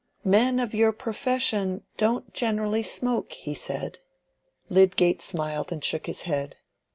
"Men 0.25 0.59
of 0.59 0.73
your 0.73 0.93
profession 0.93 1.83
don't 1.95 2.33
generally 2.33 2.81
smoke," 2.81 3.33
he 3.33 3.53
said. 3.53 3.99
Lydgate 4.67 5.21
smiled 5.21 5.71
and 5.71 5.83
shook 5.83 6.07
his 6.07 6.23
head. 6.23 6.55